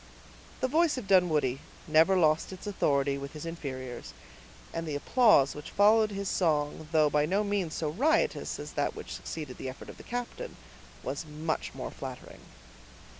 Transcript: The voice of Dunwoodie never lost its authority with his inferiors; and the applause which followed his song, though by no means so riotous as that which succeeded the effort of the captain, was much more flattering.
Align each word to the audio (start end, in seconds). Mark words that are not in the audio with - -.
The 0.61 0.67
voice 0.67 0.97
of 0.97 1.05
Dunwoodie 1.07 1.59
never 1.87 2.17
lost 2.17 2.51
its 2.51 2.65
authority 2.65 3.19
with 3.19 3.33
his 3.33 3.45
inferiors; 3.45 4.15
and 4.73 4.87
the 4.87 4.95
applause 4.95 5.53
which 5.53 5.69
followed 5.69 6.09
his 6.09 6.27
song, 6.27 6.87
though 6.91 7.07
by 7.07 7.27
no 7.27 7.43
means 7.43 7.75
so 7.75 7.89
riotous 7.89 8.57
as 8.57 8.71
that 8.71 8.95
which 8.95 9.13
succeeded 9.13 9.59
the 9.59 9.69
effort 9.69 9.89
of 9.89 9.97
the 9.97 10.01
captain, 10.03 10.55
was 11.03 11.27
much 11.27 11.75
more 11.75 11.91
flattering. 11.91 12.39